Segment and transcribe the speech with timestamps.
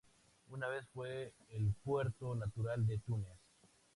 [0.49, 3.37] Una vez fue el puerto natural de Túnez.